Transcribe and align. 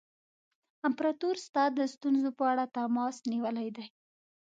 امپراطور 0.87 1.35
ستا 1.45 1.63
د 1.77 1.79
ستونزو 1.93 2.29
په 2.39 2.43
اړه 2.51 2.65
تماس 2.75 3.15
نیولی 3.31 3.69
دی. 3.75 3.85